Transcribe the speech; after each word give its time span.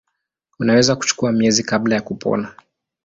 Unaweza 0.59 0.95
kuchukua 0.95 1.31
miezi 1.31 1.63
kabla 1.63 1.95
ya 1.95 2.01
kupona. 2.01 2.53